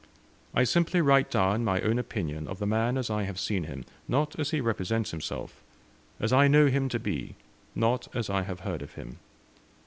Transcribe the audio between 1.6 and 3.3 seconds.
my own opinion of the man as I